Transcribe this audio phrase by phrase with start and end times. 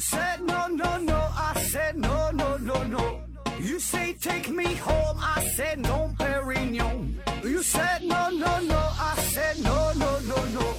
[0.00, 3.20] said no no no, I said no no no no.
[3.60, 7.16] You say take me home, I said no, Perignon.
[7.44, 10.74] You said no no no, I said no no no no,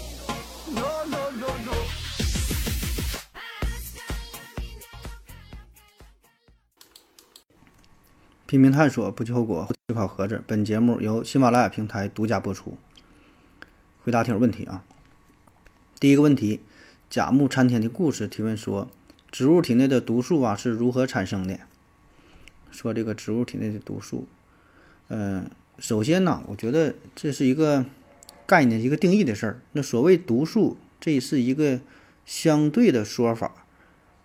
[0.74, 1.74] no no no no.
[8.48, 10.44] 拼命探索，不计后果，思考盒子。
[10.48, 12.78] 本节目由喜马拉雅平台独家播出。
[14.04, 14.84] 回答听友问题啊。
[16.00, 16.62] 第一个问题，
[17.10, 18.90] 甲木参天的故事提问说，
[19.32, 21.58] 植物体内的毒素啊是如何产生的？
[22.70, 24.28] 说这个植物体内的毒素，
[25.10, 27.86] 嗯、首先呢，我觉得这是一个
[28.46, 29.62] 概念、一个定义的事儿。
[29.74, 31.82] 那所谓毒素，这是一个
[32.26, 33.66] 相对的说法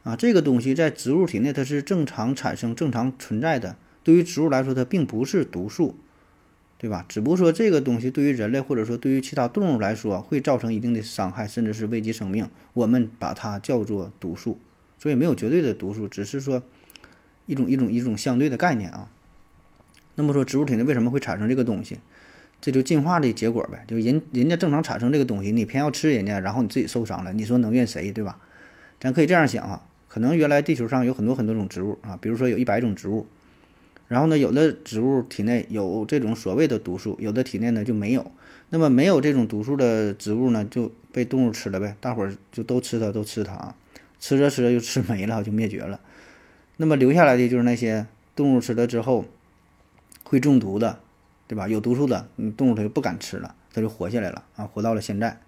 [0.05, 0.15] 啊。
[0.15, 3.77] 这个东西在植物体内它是正常产生、正常存在的。
[4.05, 5.97] 对于植物来说，它并不是毒素，
[6.79, 7.05] 对吧？
[7.09, 14.61] 只不过说这个东西对于人类或者说对于其他动物来说会造成一定的伤害，甚至是危及生命，我们把它叫做毒素。
[14.99, 16.63] 所以没有绝对的毒素，只是说
[17.47, 19.09] 一种一种一种相对的概念啊。
[20.15, 21.99] 那么说植物体内为什么会产生这个东西？
[22.59, 28.39] 这就进化的结果呗，就人人家正常产生这个东西，你偏要吃人家，然后你自己受伤了，你说能怨谁，对吧？
[28.99, 33.27] 咱可以这样想啊，可能原来地球上有很多很多种植物啊，比如说有一百种植物。
[34.09, 38.31] 然后呢，有的植物体内有这种所谓的毒素，有的体内呢就没有。
[38.71, 43.75] 那么没有这种毒素的植物呢，就被动物吃了呗，大伙儿就都吃它，都吃它啊，
[44.21, 46.01] 吃着吃着就吃没了，就灭绝了。
[46.77, 49.25] 那么留下来的就是那些动物吃了之后
[50.25, 50.99] 会中毒的，
[51.47, 51.69] 对吧？
[51.69, 55.41] 有毒素的，嗯，动物它就不敢吃了，它就活下来了啊，活到了现在。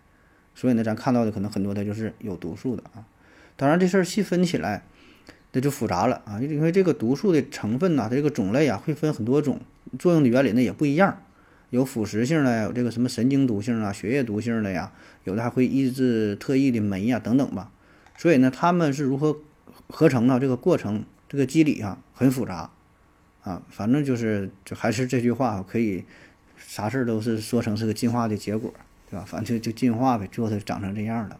[0.54, 3.04] 所以呢，咱看到的可能很多它就是有毒素的啊。
[3.56, 4.82] 当然这事儿细分起来。
[5.50, 9.58] 那就复杂了啊，因为这个毒素的成分呐，它这个种类啊会分很多种，
[9.98, 11.22] 作用的原理呢也不一样，
[11.70, 14.92] 有腐蚀性的，有这个什么神经毒性啊、血液毒性的呀，
[15.24, 17.70] 有的还会抑制特异的酶呀等等吧。
[18.18, 19.38] 所以呢，它们是如何
[19.88, 20.38] 合成呢？
[20.38, 22.70] 这个过程，这个机理啊很复杂
[23.44, 23.62] 啊。
[23.70, 26.04] 反正就是就还是这句话，可以
[26.56, 28.74] 啥事儿都是说成是个进化的结果，
[29.08, 29.24] 对吧？
[29.24, 31.38] 反正就就进化呗，最后它长成这样了。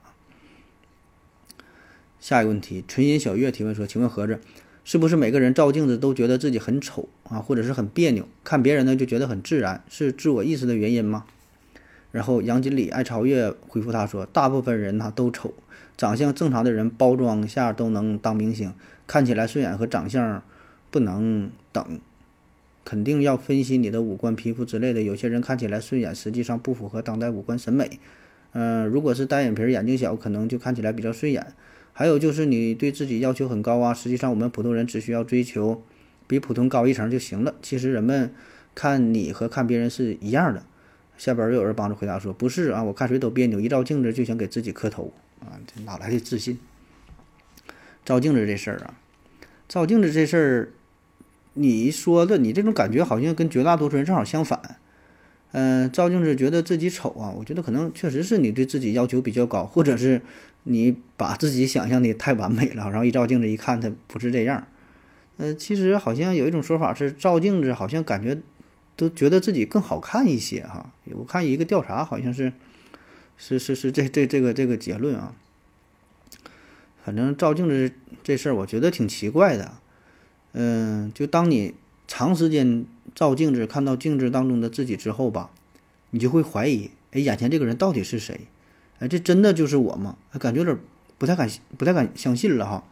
[2.21, 4.41] 下一个问题，纯音小月提问说：“请问盒子，
[4.85, 8.29] 是不是每个人照镜子都觉得自己很丑啊，或者是很别扭？
[8.45, 11.25] 看别人呢就觉得很自然，是自我意识的原因吗？”
[12.11, 15.53] 然后杨锦鲤爱超越回复他说：“大部分人呢都丑，
[15.99, 18.73] 长相正常的人包装下都能当明星，
[19.07, 20.43] 看起来顺眼和长相
[20.91, 22.01] 不能等，
[22.85, 25.03] 肯定要分析你的五官、皮肤之类的。
[25.03, 27.99] 有些人看起来顺眼，实际上不符合当代五官审美。
[28.53, 31.47] 嗯、如果是单眼皮、眼睛小，可能就看起来比较顺眼。”
[31.93, 35.83] 还有就是你对自己要求很高啊，实际上我们普通人只需要追求
[36.29, 37.57] 比普通高一层就行了。
[37.61, 38.33] 其实人们
[38.77, 40.63] 看你和看别人是一样的。
[41.17, 45.13] 下边又有人帮着回答说：“不是啊，我看谁都别扭，一照镜子就想给自己磕头
[45.49, 46.59] 啊，这哪来的自信？”
[48.05, 48.95] 照镜子这事儿啊，
[49.69, 50.73] 照镜子这事儿，
[51.55, 54.77] 你说的你这种感觉好像跟绝大多数人正好相反。
[55.53, 60.21] 嗯、照镜子觉得自己丑啊，我觉得可能确实是你对自己要求比较高，或者是
[60.65, 64.67] 你把自己想象的太完美了，然后一照镜子一看，它不是这样。
[65.39, 68.39] 呃，其实好像有一种说法是，照镜子好像感觉
[68.95, 70.93] 都觉得自己更好看一些哈。
[71.13, 72.53] 我看一个调查好像是，
[73.39, 75.35] 是是是这这这个这个结论啊。
[77.03, 77.91] 反正照镜子
[78.23, 79.73] 这事儿，我觉得挺奇怪的。
[80.53, 81.75] 嗯，就当你
[82.07, 82.85] 长时间
[83.15, 85.51] 照镜子，看到镜子当中的自己之后吧，
[86.11, 88.41] 你就会怀疑，哎，眼前这个人到底是谁？
[88.99, 90.19] 哎，这真的就是我吗？
[90.39, 90.77] 感觉有点
[91.17, 92.85] 不太敢不太敢相信了哈。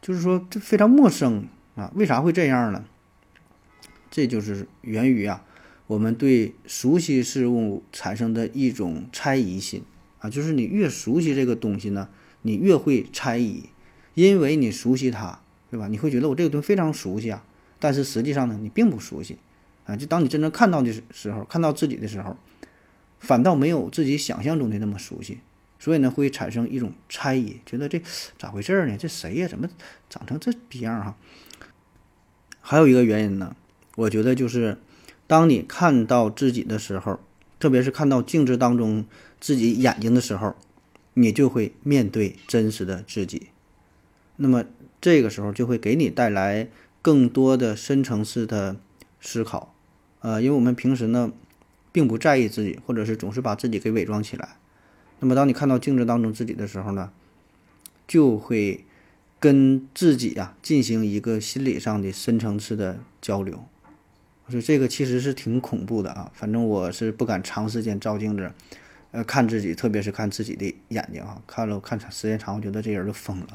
[0.00, 2.84] 就是说，这非常陌生啊，为啥会这样呢？
[4.10, 5.44] 这就是源于啊，
[5.86, 9.82] 我们对熟悉事物产生的一种猜疑心
[10.18, 12.08] 啊，就是你越熟悉这个东西呢，
[12.42, 13.64] 你越会猜疑，
[14.14, 15.40] 因为你熟悉它，
[15.70, 15.88] 对吧？
[15.88, 17.44] 你会觉得我这个东西非常熟悉啊，
[17.78, 19.36] 但是实际上呢，你并不熟悉
[19.84, 19.94] 啊。
[19.94, 22.36] 就当你真正看到的时候，看到自己的时候，
[23.18, 25.40] 反倒没有自己想象中的那么熟悉。
[25.78, 28.00] 所以呢，会产生一种猜疑，觉得这
[28.38, 28.96] 咋回事儿呢？
[28.96, 29.48] 这谁呀？
[29.48, 29.68] 怎么
[30.08, 31.14] 长成这逼样哈？
[32.62, 33.54] 还有一个原因呢，
[33.96, 34.78] 我觉得就是，
[35.26, 37.18] 当你看到自己的时候，
[37.58, 39.04] 特别是看到镜子当中
[39.40, 40.54] 自己眼睛的时候，
[41.14, 43.48] 你就会面对真实的自己。
[44.36, 44.64] 那么
[45.00, 46.68] 这个时候就会给你带来
[47.00, 48.76] 更多的深层次的
[49.20, 49.74] 思考，
[50.20, 51.32] 呃，因为我们平时呢，
[51.92, 54.56] 并不在意自己，或者是总是把自己给伪装起来。
[55.20, 57.10] 那么，当你看到镜子当中自己的时候呢，
[58.06, 58.84] 就会
[59.40, 63.64] 跟自己啊进行一个心理上的深层次的交流。
[64.48, 68.52] 所以这个其实是挺恐怖的啊，反正我是不敢长时间照镜子，
[69.10, 73.46] 呃，看自己，特别是看自己的眼睛啊，看了看长时间长，我觉得这人就疯了。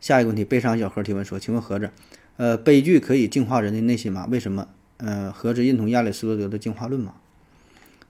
[0.00, 1.90] 下一个问题，悲伤小何提问说：“请问盒子，
[2.36, 4.26] 呃，悲剧可以净化人的内心吗？
[4.30, 4.68] 为什么？
[4.98, 7.14] 呃，盒子认同亚里士多德的进化论吗？”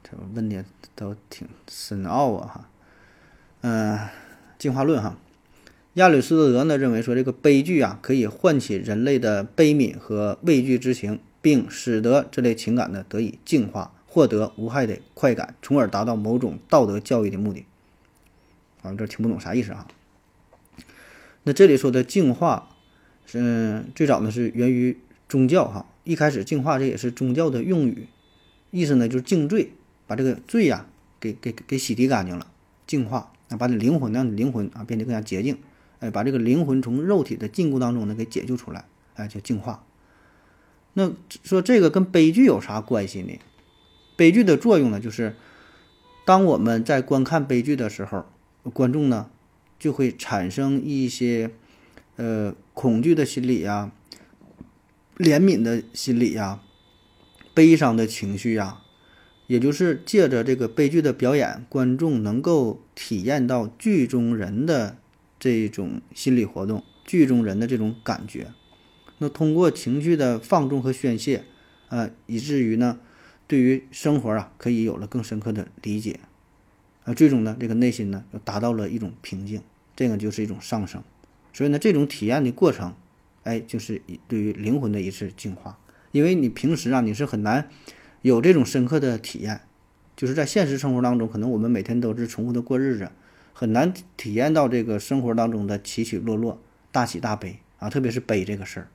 [0.02, 0.64] 这问的
[0.94, 2.68] 都挺深奥啊哈。
[3.62, 3.98] 嗯，
[4.58, 5.16] 进化论哈，
[5.96, 17.64] 亚里士多德呢认为说这个悲剧啊可以唤起人类的悲悯和畏惧之情，并使得这类情感呢得以净化，获得无害的快感，从而达到某种道德教育的目的。
[18.82, 19.88] 啊，这听不懂啥意思啊？
[21.44, 22.68] 那这里说的净化，
[23.32, 24.98] 嗯，最早呢是源于
[25.30, 25.86] 宗教哈。
[26.04, 28.06] 一开始净化这也是宗教的用语，
[28.70, 29.70] 意思呢就是净罪，
[30.06, 30.86] 把这个罪呀
[31.18, 32.46] 给给给洗涤干净了，
[32.86, 35.56] 净化，那把你灵魂让你灵魂啊变得更加洁净，
[36.10, 39.84] 把这个灵魂从肉体的禁锢当中呢给解救出来，哎，叫净化。
[40.94, 41.12] 那
[41.42, 43.38] 说这个跟悲剧有啥关系呢？
[44.16, 45.36] 悲剧的作用呢，就是
[46.24, 48.24] 当我们在观看悲剧的时候，
[48.72, 49.30] 观众呢。
[49.78, 51.50] 就会产生一些，
[52.16, 53.92] 呃，恐惧的心理呀，
[55.18, 56.62] 怜悯的心理呀，
[57.52, 58.78] 悲伤的情绪呀，
[59.46, 64.96] 也就是借着这个悲剧的表演，观众能够体验到剧中人的
[65.38, 68.48] 这种心理活动，剧中人的这种感觉。
[69.18, 71.44] 那通过情绪的放纵和宣泄，
[71.88, 72.98] 啊，以至于呢，
[73.46, 76.20] 对于生活啊，可以有了更深刻的理解。
[77.04, 79.62] 啊，最终呢，这个内心呢，又达到了一种平静，
[79.94, 81.02] 这个就是一种上升。
[81.52, 82.94] 所以呢，这种体验的过程，
[83.44, 85.78] 哎，就是对于灵魂的一次净化。
[86.12, 87.70] 因为你平时啊，你是很难
[88.22, 89.60] 有这种深刻的体验，
[90.16, 93.10] 就是在现实生活当中，可能我们每天都是重复的过日子，
[93.58, 96.60] 很难体验到这个生活当中的起起落落、
[96.92, 98.88] 大喜大悲啊，特别是悲这个事儿，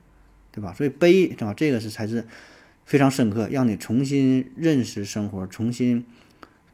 [0.52, 0.72] 对吧？
[0.72, 1.52] 所以悲，对吧？
[1.52, 2.24] 这个是才是
[2.84, 6.06] 非常深刻，让你重新认识生活，重新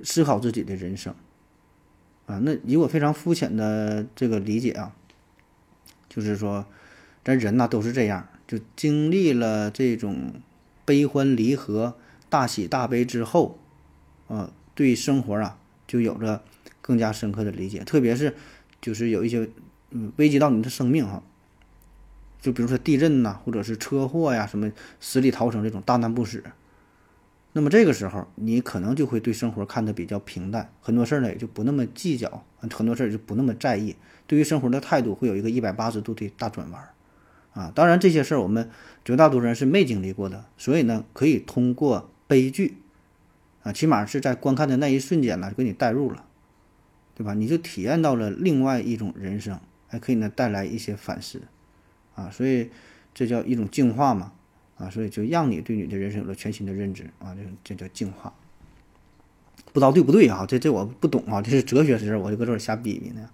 [0.02, 1.14] 思考自己的人生。
[2.26, 4.94] 啊，那以我非常肤浅的这个理解啊，
[6.11, 6.67] 就是说，
[7.25, 10.35] 咱人呐都是这样，就经历了这种
[10.85, 11.96] 悲欢离合、
[12.29, 13.58] 大喜大悲之后，
[14.26, 16.43] 啊，对生活啊就有着
[16.88, 17.85] 更加深刻的理解。
[17.85, 18.35] 特别是
[18.81, 19.46] 就是有一些
[19.90, 21.23] 嗯危及到你的生命哈，
[22.40, 26.43] 就比如说地震呐，或者是车祸呀，什么死里逃生这种大难不死。
[27.52, 33.96] 那么这个时候，你可能就会对生活看得比较平淡，很多事儿呢也就不那么计较，很多事儿就不那么在意，
[34.26, 36.88] 对于生活的态度会有一个一百八十度的大转弯，
[37.55, 38.70] 啊，当然这些事儿我们
[39.05, 42.76] 绝大多数人是没经历过的，所以呢，可以通过悲剧，
[43.62, 46.26] 啊，起码是在观看的那一瞬间呢，给你带入了，
[47.19, 47.35] 对吧？
[47.35, 51.43] 你就体验到了另外一种人生，还可以呢带来一些反思，
[52.15, 52.70] 啊，所以
[53.12, 54.32] 这叫一种净化嘛。
[54.79, 58.32] 啊，所以就让你对你的人生有了全新的认知啊，这这叫净化。
[59.73, 60.47] 不知道对不对啊？
[60.47, 63.29] 这这我不懂啊，这是哲学知识，我就搁这儿瞎比比呢。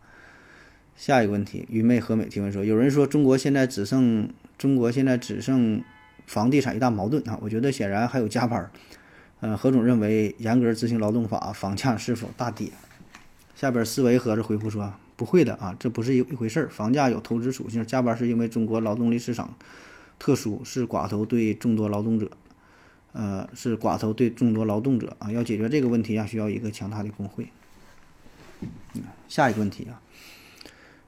[0.96, 5.84] 下一个问题，愚昧和美提问说，有人说中国现在只剩中国现在只剩
[6.26, 8.70] 房地产一大矛盾啊，我觉得显然还有加班儿。
[9.40, 12.70] 呃，何总认为严格执行劳动法，房价是否大跌？
[13.54, 19.54] 下边思维盒子回复说，不会的啊，这不是一一回事儿，房价有投资属性，加班是因为中国劳动力市场。
[20.16, 22.30] 特殊是寡头对众多劳动者，
[23.12, 27.48] 呃，是寡头对众多劳动者啊，要解决这个问题啊，需要一个强大的工会。
[29.26, 30.00] 下一个问题啊，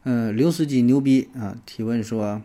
[0.03, 2.43] 嗯，刘司机牛逼啊，提问说，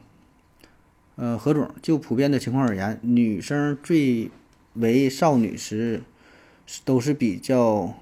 [1.16, 4.30] 呃，何总，就普遍的情况而言，女生最
[4.76, 6.04] 为少女时，
[6.86, 7.96] 都是比较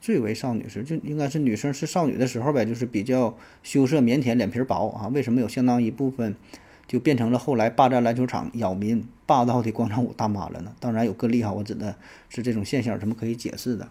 [0.00, 6.34] 最为少女时，就应该是女生是少女的时候呗，就是比较羞涩腼腆，脸皮薄啊，为什么有相当一部分？
[6.86, 10.72] 就变成了后来霸占篮球场、扰民、霸道的广场舞大妈了呢？
[10.80, 11.94] 当然有个例哈，我指的
[12.28, 13.88] 是这种现象，什么可以解释的？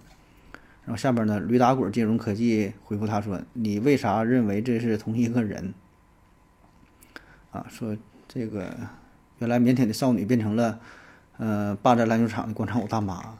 [0.84, 5.74] 然后下边呢，驴打滚金融科技回复他说：“你为啥认为这是同一个人？”
[7.52, 7.96] 啊，说
[8.28, 8.76] 这个
[9.38, 10.82] 原来腼腆的少女变成了
[11.38, 13.38] 呃霸占篮球场的广场舞大妈，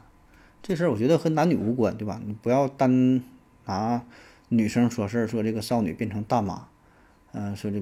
[0.62, 2.20] 这事儿我觉得和男女无关，对吧？
[2.26, 3.22] 你不要单
[3.64, 4.02] 拿
[4.48, 6.66] 女生说事儿，说这个少女变成大妈。
[7.32, 7.80] 嗯，说这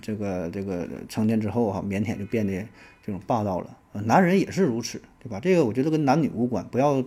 [0.00, 2.66] 这个这个成年之后哈，腼腆就变得
[3.04, 3.76] 这种霸道了。
[4.04, 5.38] 男人也是如此，对吧？
[5.40, 7.04] 这个我觉得跟男女无关，不要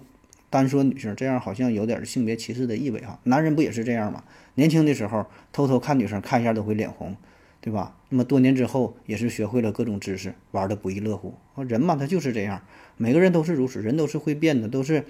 [0.49, 3.19] 单说女生，这样好像有点性别歧视的意味哈。
[3.23, 4.23] 男人不也是这样吗？
[4.55, 7.15] 年轻的时候偷偷看女生看一下都会脸红，
[7.63, 7.95] 对吧？
[8.09, 11.33] 那么多年之后也是学会了各种知识，玩的不亦乐乎。
[11.55, 12.61] 人嘛，他就是这样，
[12.97, 15.05] 每个人都是如此，人都是会变的，都是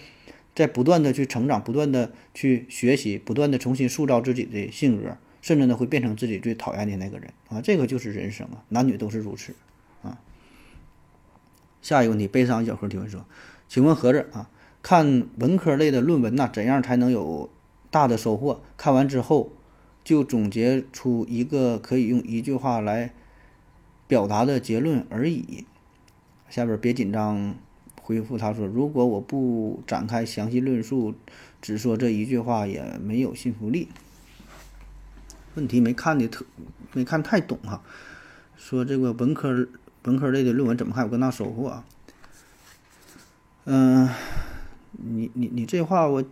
[0.53, 5.17] 在不断的去成长，不断的去学习，不断的重新塑造自己的性格。
[5.41, 7.59] 甚至呢，会变成自己最讨厌的那个人啊！
[7.59, 9.53] 这个就是人生啊，男女都是如此
[10.01, 10.17] 啊。
[11.81, 13.25] 下一个问题，悲伤小何提问说
[13.67, 14.49] ：“请问盒子啊，
[14.81, 17.49] 看文科类的论文呐，怎样才能有
[17.91, 18.61] 大的收获？
[18.77, 19.51] 看完之后
[20.03, 23.13] 就总结出一个可以用一句话来
[24.07, 25.65] 表达的结论而已。
[26.49, 27.55] 下边别紧张，
[28.01, 31.15] 回复他说：“如果我不展开详细论述，
[31.61, 33.87] 只说这一句话，也没有信服力。”
[35.55, 36.45] 问题没看的特，
[36.93, 37.81] 没看太懂哈。
[38.57, 39.67] 说这个文科
[40.03, 41.83] 文科类的论文怎么还有更大收获？
[43.65, 44.09] 嗯，
[44.91, 46.23] 你你你这话我。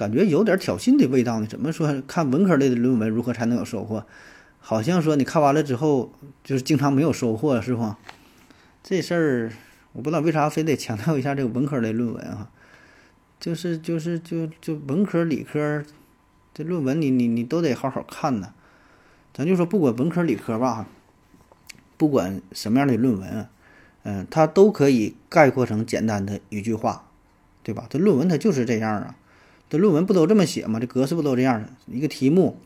[0.00, 1.46] 感觉有点挑衅的味道呢。
[1.46, 2.00] 怎么说？
[2.06, 4.06] 看文科类的论文如何才能有收获？
[4.58, 6.10] 好像说你看完了之后，
[6.42, 7.94] 就是经常没有收获，是不？
[8.82, 9.52] 这事儿
[9.92, 12.48] 我不知道为啥非得强调一下这个文科类论文啊？
[13.38, 15.84] 就是就是就就文科理科
[16.54, 18.54] 这论文，你你你都得好好看呢。
[19.34, 20.86] 咱就说不管文科理科吧，
[21.98, 23.46] 不管什么样的论文，
[24.04, 27.04] 嗯，它都可以概括成简单的一句话，
[27.62, 27.86] 对吧？
[27.90, 29.14] 这论文它就是这样啊。
[29.70, 30.80] 这论文不都这么写吗？
[30.80, 31.68] 这格式不都这样的？
[31.86, 32.58] 一个题目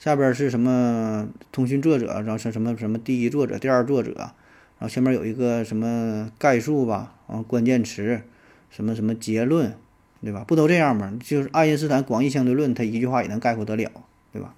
[0.00, 4.32] 下边是什么通讯作者，然后是什么什么第一作者、第二作者，然
[4.80, 8.20] 后下面有一个什么概述吧，啊，关键词，
[8.68, 9.72] 什么什么结论，
[10.20, 10.42] 对吧？
[10.44, 11.16] 不都这样吗？
[11.22, 13.88] 就是爱因斯坦广义相对论，他一句话也能概括得了，
[14.32, 14.52] 对吧？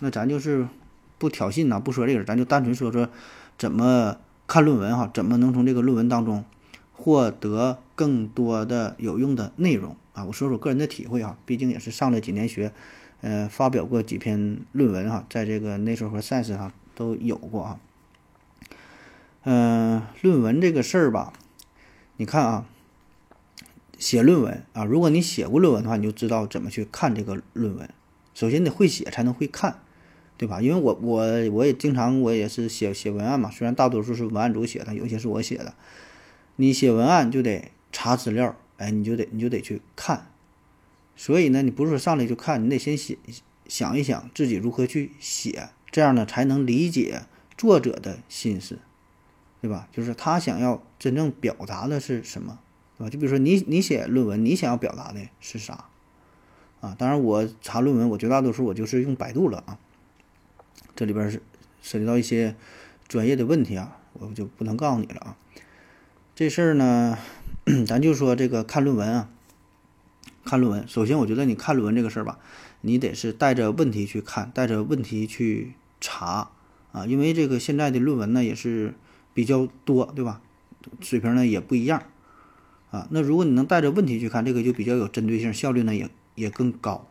[0.00, 0.66] 那咱就是
[1.18, 3.08] 不挑衅呐，不说这个，咱就单纯说说
[3.56, 4.16] 怎么
[4.48, 6.44] 看论文哈，怎么能从这个论文当中
[7.00, 9.96] 获得更多的有用的内容。
[10.12, 12.72] 啊，我说说个人的体会哈，毕竟也是上了几年学，
[13.22, 17.80] 呃，发表过几篇论文哈，在这个 Nature 和 Science 上都有过啊。
[19.44, 21.32] 嗯，论文这个事儿吧，
[22.18, 22.66] 你看啊，
[23.98, 27.88] 写论文啊，如果你写过论文的话，你就知道怎么去看这个论文。
[28.34, 29.78] 首先得会写才能会看，
[30.36, 30.60] 对吧？
[30.60, 35.72] 因为我我我也经常我也是写写文案嘛，虽然大多数是文案组写的，有些是我写的。
[36.60, 38.54] 你写文案就得查资料。
[38.76, 40.30] 哎，你就得你就得去看，
[41.14, 43.18] 所以呢，你不是说上来就看，你得先写
[43.68, 47.24] 想一想自己如何去写，这样呢才能理解
[47.58, 48.78] 作者的心思，
[49.60, 49.86] 对吧？
[49.92, 52.58] 就是他想要真正表达的是什么，
[52.96, 53.10] 对吧？
[53.10, 55.84] 就比如说你你写论文，你想要表达的是啥
[56.80, 56.96] 啊？
[56.98, 59.78] 当然，我查论文，我绝大多数我就是用百度了啊。
[60.96, 61.42] 这里边是
[61.82, 62.56] 涉及到一些
[63.06, 65.36] 专业的问题啊，我就不能告诉你了啊。
[66.40, 67.18] 这事儿呢。
[67.86, 69.28] 咱就说这个看论文啊，
[70.42, 70.88] 看论文。
[70.88, 72.38] 首先，我觉得你看论文这个事儿吧，
[72.80, 76.48] 你得是带着问题去看，带着问题去查
[76.92, 77.04] 啊。
[77.04, 78.94] 因为这个现在的论文呢也是
[79.34, 80.40] 比较多，对吧？
[81.02, 82.04] 水平呢也不一样
[82.90, 83.06] 啊。
[83.10, 87.06] 那如果你能带着问题去看，这个就比较有针对性，效率呢也也更高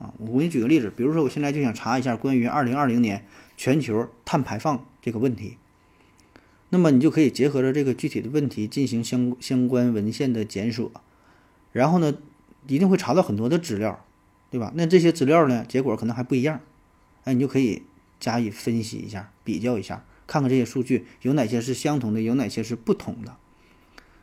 [0.00, 0.12] 啊。
[0.18, 3.24] 我给你举个例子，比如说我现在就想查一下关于二零二零年
[3.56, 5.56] 全球碳排放这个问题。
[6.70, 10.90] 那么你就可以结合着这个具体的问题进行相相关文献的检索，
[11.72, 12.14] 然后呢，
[12.66, 14.04] 一定会查到很多的资料，
[14.50, 14.72] 对吧？
[14.74, 16.60] 那这些资料呢，结果可能还不一样，
[17.24, 17.82] 哎，你就可以
[18.18, 23.36] 加以分析一下，比较一下，看看这些数据有哪些是相同的，有哪些是不同的。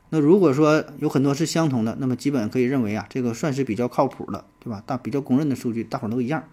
[0.09, 4.81] 那如果说有很多是相同的，那么基本可以认为啊，这个算是比较靠谱的，对吧？
[4.85, 6.47] 大比较公认的数据，大伙儿都一样。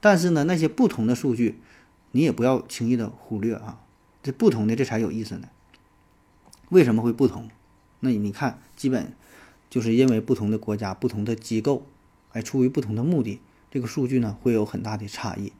[0.00, 1.58] 但是呢，那些不同的数据，
[2.12, 3.80] 你也不要轻易的忽略啊。
[4.24, 5.48] 这不同的这才有意思呢。
[6.70, 7.50] 为什么会不同？
[8.00, 9.12] 那你看，基本
[9.68, 11.86] 就是因为不同的国家、不同的机构，
[12.32, 13.38] 哎，出于不同的目的，
[13.70, 15.52] 这个数据呢会有很大的差异。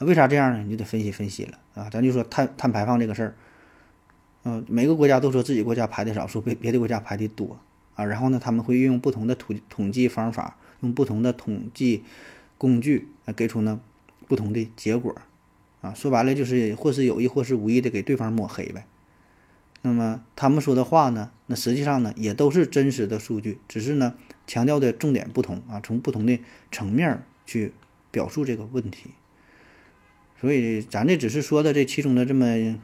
[0.00, 0.64] 为啥这样呢？
[0.64, 1.88] 你就得分析分析了啊。
[1.88, 3.36] 咱就说碳碳排放这个事儿，
[4.42, 7.56] 嗯，每个国家都说自己国家排的少，说别别的国家排的多
[7.94, 8.04] 啊。
[8.04, 12.02] 然后呢，他们会运用不同的统统计方法，用不同的统计
[12.58, 13.80] 工具来给出呢
[14.26, 15.14] 不同的结果。
[15.82, 18.86] 啊，说白了就是或是有意或是无意的给对方抹黑呗。
[19.82, 24.14] 那么他们说的话呢，那实际上呢也都是真实的数据，只是呢
[24.46, 26.38] 强调的重点不同啊，从不同的
[26.70, 27.72] 层面去
[28.12, 29.10] 表述这个问题。
[30.40, 32.78] 所以咱这只是说的这其中的这么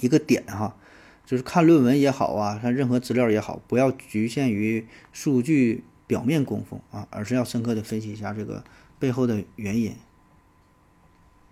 [0.00, 0.76] 一个点哈，
[1.24, 8.62] 就是看论文也好啊，看任何资料也好，不要局限于数据表面功夫啊，而是要深刻的分析一下这个
[8.98, 9.94] 背后的原因。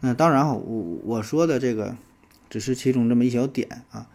[0.04, 1.96] 那当然哈，我我说的这个
[2.50, 4.08] 只是其中这么一小点啊，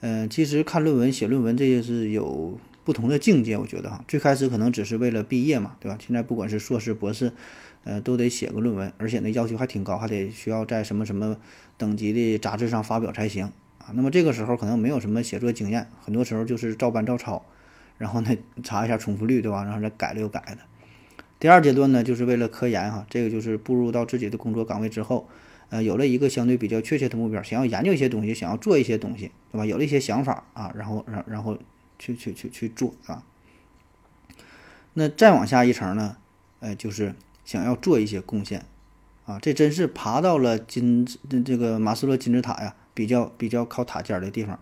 [0.00, 5.96] 嗯，其实看论文、写论文这些是有不同的境界，我觉得哈，最开始可能只是为了毕业嘛，对吧？
[5.98, 7.32] 现在不管是硕士、博士，
[7.84, 11.38] 呃，都得写个论文，而且呢要求还挺高，还得需要在什么什么
[11.78, 13.46] 等级的杂志上发表才行
[13.78, 13.88] 啊。
[13.94, 17.42] 那么这个时候可能没有什么写作经验，很多时候就是照搬照抄，
[17.96, 19.64] 然后呢查一下重复率，对吧？
[19.64, 20.58] 然后再改了又改的。
[21.42, 25.28] 第二阶段呢，就是为了科研哈，这个就是步入到自己的工作岗位之后，
[25.70, 29.66] 呃，有了一个相对比较确切的目标，想要研究一些东西，想要做一些东西，对吧？
[29.66, 31.58] 有了一些想法啊，然后，然然后
[31.98, 33.24] 去去去去做啊。
[34.92, 36.16] 那再往下一层呢，
[36.60, 37.12] 呃，就是
[37.44, 38.64] 想要做一些贡献，
[39.26, 41.04] 啊，这真是爬到了金
[41.44, 44.60] 这个马斯洛金字塔呀，比较比较靠塔尖的地方。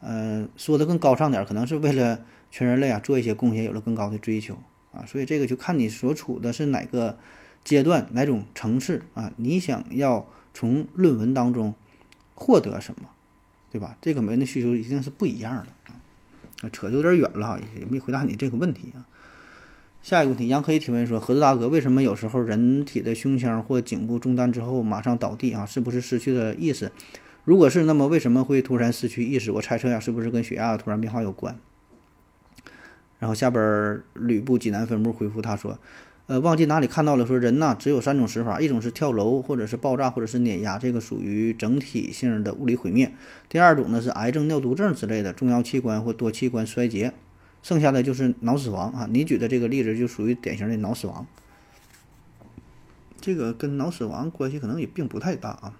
[0.00, 4.56] 呃，说的更高尚点，可能是为了全人类啊做一些贡献，有了更高的追求
[4.92, 5.04] 啊。
[5.06, 7.18] 所以这个就看你所处的是哪个
[7.64, 11.74] 阶段、哪种层次啊，你想要从论文当中
[12.34, 13.08] 获得什么，
[13.70, 13.96] 对吧？
[14.00, 16.70] 这个每人的需求一定是不一样的啊。
[16.72, 19.06] 扯的有点远了哈，也没回答你这个问题啊。
[20.02, 25.64] 下一个问题，杨可以提问说：何子大哥，为什么有时候人体的胸腔或颈部中弹之后马上倒地啊？
[25.64, 26.90] 是不是失去了意识？
[27.44, 29.52] 如果是，那么为什么会突然失去意识？
[29.52, 31.56] 我猜测呀，是不是跟血压突然变化有关？
[33.22, 35.78] 然后下边吕布济南分部回复他说：
[36.26, 43.14] 呃，忘记哪里看到了，说人呐只有三种死法，一种是跳楼，或者是爆炸，或者是碾压，这个属于整体性的物理毁灭。
[43.48, 47.14] 第二种呢是癌症、尿毒症之类的重要器官或多器官衰竭。
[47.62, 49.06] 剩下的就是脑死亡啊！
[49.08, 51.24] 你举的这个例子就属于典型的脑死亡，
[53.20, 55.72] 这个跟脑死亡关系可能也并不太大啊。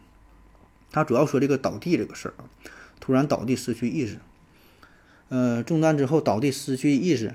[0.93, 2.47] 他主要说这个倒地这个事儿啊，
[3.01, 4.19] 突然倒地失去意识，
[5.33, 7.35] 呃，中弹之后倒地失去意识，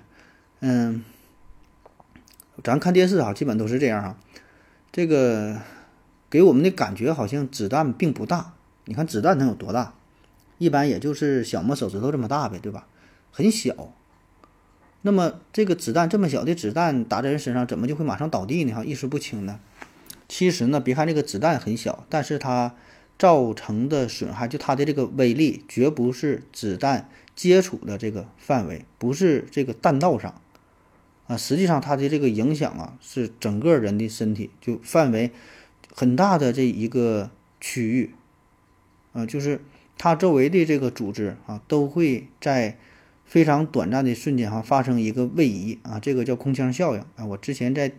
[0.60, 1.04] 嗯，
[2.64, 4.20] 咱看电视啊，基本都是这样啊。
[4.92, 5.60] 这个
[6.30, 8.54] 给我们的感觉好像子弹并不大，
[8.86, 9.96] 你看子弹能有多大？
[10.60, 12.86] 一般也就是小拇手指头这么大呗，对吧？
[13.32, 13.92] 很小。
[15.02, 18.74] 那么这个子弹这么小的子弹打在人身上，怎么就会马上倒地呢？
[18.74, 19.60] 哈，意识不清呢？
[20.28, 22.76] 其实呢，别看这个子弹很小，但是它
[23.18, 30.42] 造成的损害，就它的这个威力，绝不是子弹接触的这个范围，不是这个弹道上
[31.28, 31.38] 啊。
[31.38, 35.32] 实际上，它的这个影响啊，是整个人的身体，就范围
[35.96, 38.14] 很大的这一个区域
[39.14, 39.62] 啊，就是
[39.98, 42.78] 它周围的这个组织啊，都会在。
[43.28, 47.26] 非常短暂的瞬间哈，发生一个位移啊，这个叫空腔效应啊。
[47.26, 47.92] 我之前在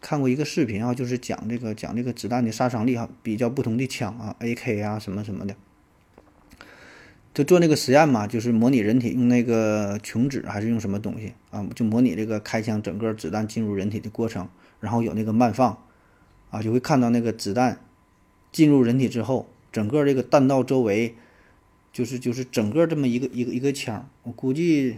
[0.00, 5.56] 看过一个视频啊，就是讲这个讲这个子弹的杀伤力哈，比较不同的枪啊，AK 啊什么什么的，
[7.34, 14.48] 就做那个实验嘛，就是模拟人体用那个琼脂还是用什么东西啊，就模拟这个开枪整个子弹进入人体的过程，
[14.80, 15.78] 然后有那个慢放
[16.50, 17.80] 啊，就会看到那个子弹
[18.50, 21.14] 进入人体之后，整个这个弹道周围。
[21.94, 24.96] 就是就是整个这么一个一个一个腔，我估计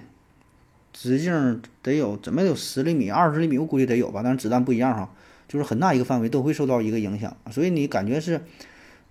[0.93, 4.21] 直径得有怎么有十厘米、二十厘米，我估计得有吧。
[4.23, 5.13] 但是子弹不一样哈，
[5.49, 7.37] 就是很大一个范围都会受到一个影响。
[7.51, 8.43] 所以你感觉是，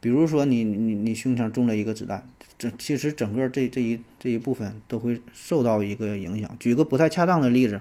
[0.04, 6.58] 比如说你你你胸腔中了一个子弹，这其实整个这这一这一部分都会受到一个影响。
[6.60, 7.80] 举个不太恰当的例子，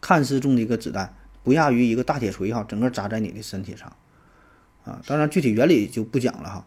[0.00, 3.92] 看似中的一个子弹，不亚于一个大铁锤哈，整个砸在你的身体上
[4.84, 5.02] 啊。
[5.04, 6.66] 当然具体原理就不讲了哈。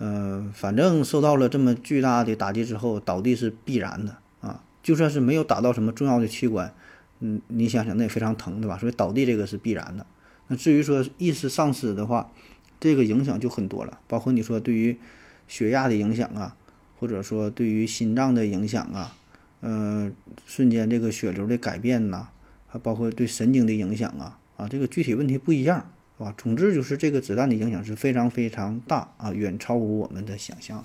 [0.00, 4.60] 嗯，反正受到了这么巨大的打击之后，倒地是必然的啊。
[4.82, 6.74] 就算是没有打到什么重要的器官，
[7.20, 8.76] 嗯，你想想那也非常疼，对吧？
[8.76, 10.04] 所以倒地这个是必然的。
[10.48, 12.32] 那至于说意识丧失的话，
[12.82, 14.98] 这个影响就很多了，包括你说对于
[15.46, 16.56] 血压的影响啊，
[16.98, 19.16] 或者说对于心脏的影响啊，
[19.60, 20.12] 嗯，
[20.44, 22.28] 瞬间这个血流的改变呐，
[22.66, 25.92] 还包括对神经的影响啊，啊，这个具体问题不一样。
[26.18, 30.84] 啊，总之就是这个子弹的影响是非常非常大啊，远超乎我们的想象。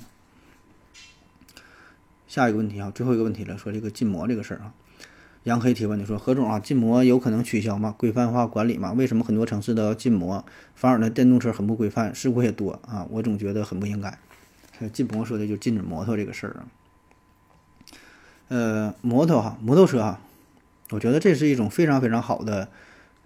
[2.28, 4.74] 下一个问题啊，最后一个问题了，说这个禁摩这个事儿啊，
[5.48, 7.96] 杨黑提问的说，何总啊，禁摩有可能取消吗？
[7.98, 8.92] 规范化管理吗？
[8.92, 10.44] 为什么很多城市都要禁摩？
[10.76, 14.20] 反而呢，电动车很不规范，事故也多啊，我总觉得很不应该。
[14.92, 16.68] 禁摩说的就禁止摩托这个事儿啊，
[18.50, 20.20] 呃，摩托哈，摩托车哈，
[20.90, 22.68] 我觉得这是一种非常非常好的。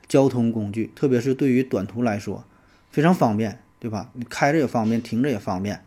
[0.07, 2.43] 交通工具，特别是对于短途来说，
[2.91, 4.11] 非常方便，对吧？
[4.13, 5.83] 你开着也方便，停着也方便。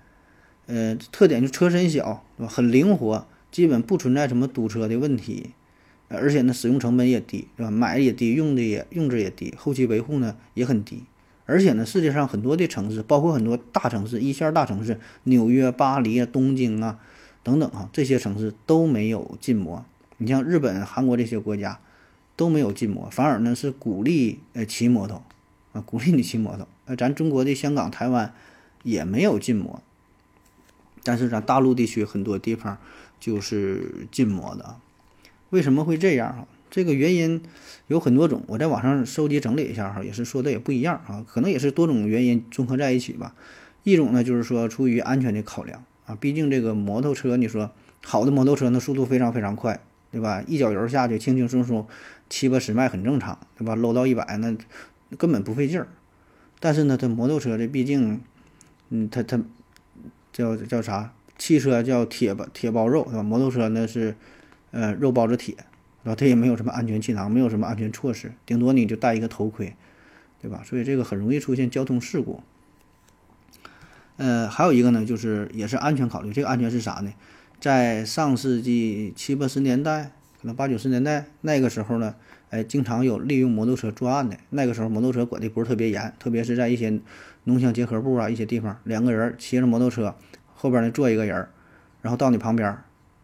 [0.67, 2.53] 呃，特点就车身小，对吧？
[2.53, 5.51] 很灵活，基本不存在什么堵车的问题。
[6.09, 7.71] 而且呢，使用成本也低，对吧？
[7.71, 11.03] 买的也低，用的也用着也低，后期维护呢也很低。
[11.47, 16.99] 而且呢，世界上很多的城市，包括很多大城市、一线大城市，纽约、巴黎啊、东京啊
[17.43, 19.85] 等等啊，这些城市都没有禁摩。
[20.19, 21.81] 你像日本、韩国这些国家。
[22.37, 25.23] 都没有禁摩，反而呢是鼓励呃骑摩托，
[25.73, 26.67] 啊鼓励你骑摩托。
[26.87, 28.35] 呃，咱中国的香港、台湾
[28.83, 29.81] 也没有禁摩，
[31.05, 32.77] 但是咱大陆地区很多地方
[33.21, 34.75] 就是禁摩的。
[35.55, 36.49] 为什么会这样啊？
[36.69, 37.41] 这个原因
[37.87, 43.37] 有很多种，我在网上收集整理一下哈，也是说的也不一样啊，可能也是多种原因综合在一起吧。
[43.85, 47.71] 一种呢就是说出于安全的考量啊，毕竟这个摩托车，你说
[48.05, 49.79] 好的摩托车那速度非常非常快，
[50.11, 50.43] 对吧？
[50.49, 51.87] 一脚油下去轻轻松松。
[52.29, 53.77] 七八十迈很正常，对吧？
[53.77, 54.57] 搂到一百那
[55.17, 55.87] 根本不费劲儿。
[56.59, 58.21] 但是呢，它摩托车这毕竟，
[58.89, 59.41] 嗯，它它
[60.33, 61.13] 叫叫啥？
[61.39, 63.23] 汽车叫铁包铁包肉，是吧？
[63.23, 64.17] 摩托车那是
[64.75, 65.55] 呃肉包着铁
[66.03, 66.15] 对吧？
[66.15, 69.75] 它也没有什么安全气囊，没有什么安全措施，顶多你就戴一个头盔，
[70.43, 70.63] 对吧？
[70.65, 72.43] 所以这个很容易出现交通事故。
[74.17, 76.33] 呃，还有一个呢，就是也是安全考虑。
[76.33, 77.13] 这个安全是啥呢？
[77.59, 82.15] 在上世纪七八十年代，可能八九十年代那个时候呢，
[82.51, 84.37] 哎，经常有利用摩托车作案的。
[84.51, 87.01] 那个时候摩托车管的不是特别严，特别是在一些
[87.45, 90.15] 农乡结合部啊一些地方，两个人骑着摩托车，
[90.55, 91.49] 后边呢坐一个人，
[92.03, 92.77] 然后到你旁边，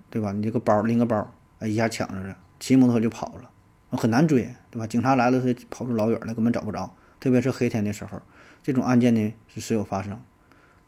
[0.08, 0.32] 对吧？
[0.32, 3.50] 你这个包拎个包，啊，一下抢着了，骑摩托就跑了，
[3.90, 4.86] 很难追，对吧？
[4.86, 6.96] 警察来了，他跑出老远了，根本找不着。
[7.20, 8.20] 特别是黑天的时候，
[8.62, 10.18] 这种案件呢是时有发生。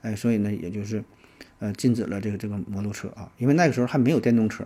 [0.00, 1.04] 哎，所以呢，也就是，
[1.58, 4.64] 呃，禁止了这个这个摩托车啊，因为那个时候还没有电动车，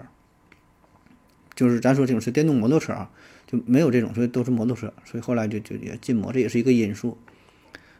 [1.54, 3.10] 就是咱说这种是电动摩托车啊，
[3.46, 7.18] 就没有这种，所以都是摩托车，所以后来就就也禁摩，这也是一个因素。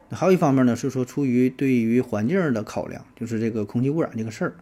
[0.08, 4.54] 那还有一方面呢，是说出于对于环境的考量，就是这个空气污染这个事儿，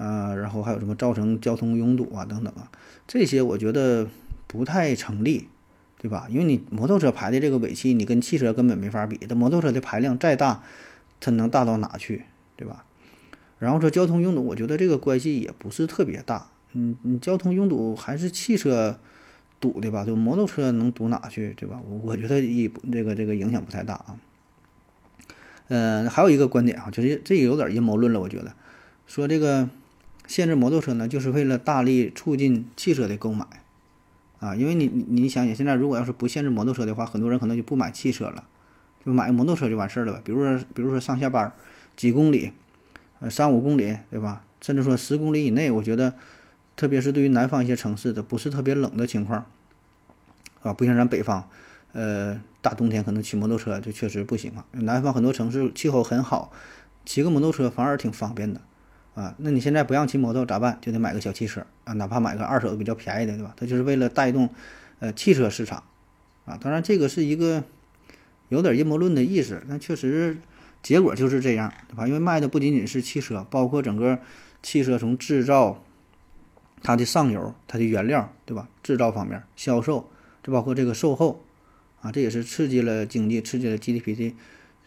[0.00, 2.72] 啊，然后还有什么造成交通拥堵啊等等啊，
[3.06, 4.08] 这些我觉得
[4.46, 5.48] 不太成立，
[5.98, 6.26] 对吧？
[6.30, 10.62] 因为你摩托车排的这个尾气，你跟汽车根本没法比，这摩托车的排量再大。
[11.22, 12.24] 它能大到哪去，
[12.56, 12.86] 对吧？
[13.58, 16.46] 然后说交通拥堵，我觉得这个关系也不是特别大。
[16.72, 18.98] 嗯，你交通拥堵还是汽车
[19.60, 20.02] 堵的吧？
[20.02, 21.78] 就摩托车能堵哪去，对吧？
[21.86, 24.16] 我我觉得也这个这个影响不太大啊。
[25.68, 28.18] 嗯，还有一个观点啊，就是这有点阴谋论了。
[28.18, 28.54] 我觉得
[29.06, 29.68] 说这个
[30.30, 33.44] 限制摩托车呢，就是为了大力促进汽车的购买
[34.38, 34.54] 啊。
[34.54, 38.44] 因为你你想想，现在如果要是不限制摩托车的话，很多人可能就不买汽车了。
[39.04, 41.52] 就买个摩托车就完事儿了呗，比如说，比如说上下班
[41.96, 42.52] 几公里，
[43.18, 44.44] 呃，三五公里，对吧？
[44.60, 46.14] 甚至说十公里以内，我觉得，
[46.76, 49.46] 特别是对于南方一些城市的不是特别冷的情况，
[50.62, 51.48] 啊，不像咱北方，
[51.92, 54.66] 呃，大冬天可能骑摩托车就确实不行啊。
[54.72, 56.52] 南方很多城市气候很好，
[57.06, 58.60] 骑个摩托车反而挺方便的，
[59.20, 60.78] 啊，那你现在不让骑摩托咋办？
[60.80, 63.54] 就得买个小汽车啊，哪怕买个二手的比较便宜的，对吧？
[63.56, 64.48] 它就是为了带动，
[65.00, 65.82] 呃，汽车市场，
[66.46, 67.64] 啊，当然这个是一个。
[68.48, 70.36] 有点阴谋论的意思，但确实
[70.82, 72.08] 结果就是这样，对吧？
[72.08, 74.18] 因为卖的不仅仅是汽车，包括整个
[74.60, 75.84] 汽车从制造
[76.82, 78.68] 它的上游、它的原料，对吧？
[78.82, 80.10] 制造方面、销售，
[80.42, 81.44] 这包括这个售后
[82.00, 84.34] 啊，这也是刺激了经济、刺激了 GDP 的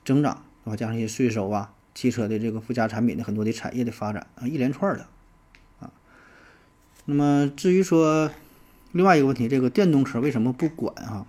[0.04, 0.76] 增长，对吧？
[0.76, 5.08] 加上一些税收啊，汽车的这个附加产品的很多的产业的发展啊，一连串的
[5.80, 5.92] 啊。
[7.06, 8.32] 那么至于说
[8.92, 11.26] 另外一个问题，这个电动车为什么不管啊？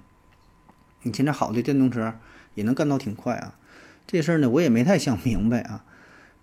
[1.02, 2.14] 你现在好的电动车
[2.54, 3.58] 也能干到挺快啊，
[4.06, 5.84] 这事儿呢我也没太想明白啊。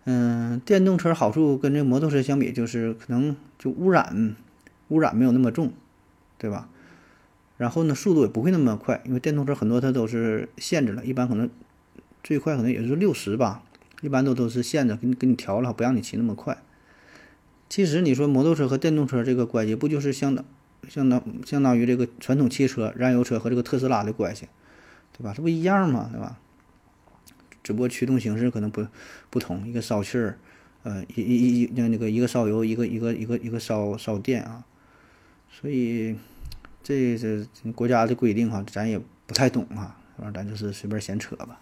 [0.05, 4.35] 嗯，电动车好处跟这摩托车相比，就是可能就污染
[4.89, 5.71] 污染没有那么重，
[6.37, 6.67] 对吧？
[7.57, 11.47] 然后呢，速度也不会那么快，因为电动车很多它都是限制了，一般可能
[12.23, 13.61] 最快可能也就是六十吧，
[14.01, 16.57] 一般都都是限制给你给你调了，不让你骑那么快。
[17.69, 20.43] 其实你说摩托车和电动车这个关系，不就是相当？
[20.89, 24.47] 相当相当于这个传统汽车、燃油车和这个特斯拉的关系，
[25.15, 25.31] 对吧？
[25.35, 26.09] 这不一样吗？
[26.11, 26.39] 对吧？
[27.61, 28.87] 只不过驱动形式可能不
[29.29, 30.39] 不同，一个烧气儿，
[30.81, 34.65] 呃，一一一那那个一个烧油，一个一个一个一个烧烧电啊。
[35.51, 36.15] 所以
[36.81, 41.61] 这是国家的规定哈，咱也不太懂啊，反正咱就是随便闲扯吧。